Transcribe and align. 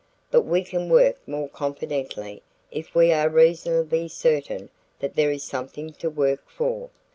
But 0.31 0.41
we 0.41 0.63
can 0.63 0.89
work 0.89 1.17
more 1.27 1.47
confidently 1.47 2.41
if 2.71 2.95
we 2.95 3.11
are 3.11 3.29
reasonably 3.29 4.07
certain 4.07 4.71
that 4.97 5.13
there 5.15 5.29
is 5.31 5.43
something 5.43 5.93
to 5.93 6.09
work 6.09 6.41
for. 6.49 6.89